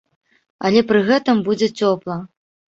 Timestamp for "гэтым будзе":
1.11-1.71